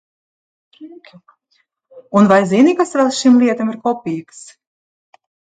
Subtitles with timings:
[2.21, 4.45] Un vai zini, kas vēl šīm lietām ir kopīgs?